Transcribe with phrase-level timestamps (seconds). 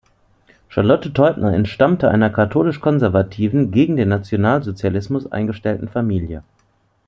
[0.67, 6.43] Charlotte Teuber entstammte einer katholisch-konservativen, gegen den Nationalsozialismus eingestellten Familie.